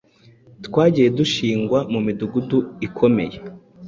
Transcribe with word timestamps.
twagiye 0.65 1.09
dushingwa 1.19 1.79
mu 1.91 1.99
midugudu 2.05 2.57
ikomeye. 2.87 3.37